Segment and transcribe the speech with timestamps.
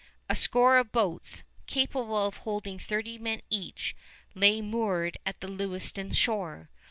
[0.27, 3.95] A score of boats, capable of holding thirty men each,
[4.33, 6.71] lay moored at the Lewiston shore.